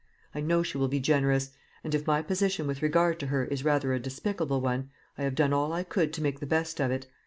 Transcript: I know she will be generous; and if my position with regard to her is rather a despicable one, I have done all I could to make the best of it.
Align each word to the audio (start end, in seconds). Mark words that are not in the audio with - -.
I 0.33 0.41
know 0.41 0.63
she 0.63 0.79
will 0.79 0.87
be 0.87 0.99
generous; 0.99 1.51
and 1.83 1.93
if 1.93 2.07
my 2.07 2.23
position 2.23 2.65
with 2.65 2.81
regard 2.81 3.19
to 3.19 3.27
her 3.27 3.45
is 3.45 3.63
rather 3.63 3.93
a 3.93 3.99
despicable 3.99 4.59
one, 4.59 4.89
I 5.15 5.21
have 5.21 5.35
done 5.35 5.53
all 5.53 5.73
I 5.73 5.83
could 5.83 6.11
to 6.13 6.23
make 6.23 6.39
the 6.39 6.47
best 6.47 6.79
of 6.81 6.89
it. 6.89 7.05